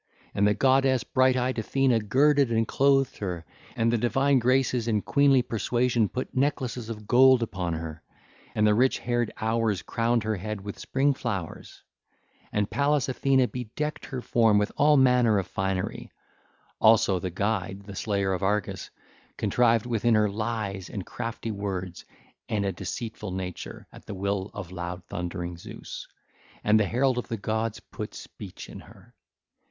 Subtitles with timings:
[0.33, 5.05] And the goddess bright eyed Athene girded and clothed her, and the divine Graces and
[5.05, 8.01] queenly Persuasion put necklaces of gold upon her,
[8.55, 11.83] and the rich haired Hours crowned her head with spring flowers.
[12.51, 16.11] And Pallas Athene bedecked her form with all manners of finery.
[16.79, 18.89] Also the Guide, the Slayer of Argus,
[19.37, 22.05] contrived within her lies and crafty words
[22.49, 26.07] and a deceitful nature at the will of loud thundering Zeus,
[26.63, 29.13] and the Herald of the gods put speech in her.